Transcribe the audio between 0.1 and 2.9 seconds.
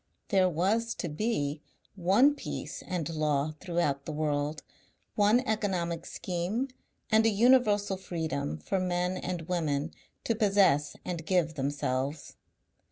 There was to be one peace